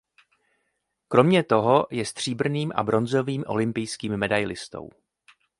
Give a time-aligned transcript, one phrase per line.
[1.07, 4.89] Kromě toho je stříbrným a bronzovým olympijským medailistou.